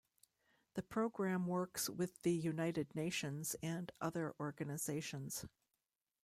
[0.73, 5.45] The program works with the United Nations and other organizations.